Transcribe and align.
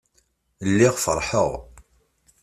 Lliɣ 0.69 0.95
feṛḥeɣ. 1.03 1.49